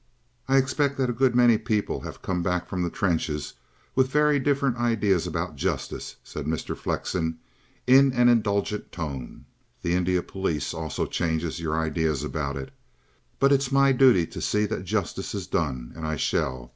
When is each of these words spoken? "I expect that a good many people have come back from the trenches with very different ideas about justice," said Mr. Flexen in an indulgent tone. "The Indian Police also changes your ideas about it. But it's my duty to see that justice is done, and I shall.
"I 0.47 0.57
expect 0.57 0.97
that 0.97 1.11
a 1.11 1.13
good 1.13 1.35
many 1.35 1.59
people 1.59 2.01
have 2.01 2.23
come 2.23 2.41
back 2.41 2.67
from 2.67 2.81
the 2.81 2.89
trenches 2.89 3.53
with 3.93 4.07
very 4.09 4.39
different 4.39 4.77
ideas 4.77 5.27
about 5.27 5.55
justice," 5.55 6.15
said 6.23 6.47
Mr. 6.47 6.75
Flexen 6.75 7.37
in 7.85 8.11
an 8.13 8.27
indulgent 8.27 8.91
tone. 8.91 9.45
"The 9.83 9.93
Indian 9.93 10.23
Police 10.23 10.73
also 10.73 11.05
changes 11.05 11.59
your 11.59 11.75
ideas 11.77 12.23
about 12.23 12.57
it. 12.57 12.71
But 13.37 13.51
it's 13.51 13.71
my 13.71 13.91
duty 13.91 14.25
to 14.25 14.41
see 14.41 14.65
that 14.65 14.85
justice 14.85 15.35
is 15.35 15.45
done, 15.45 15.93
and 15.95 16.03
I 16.07 16.15
shall. 16.15 16.69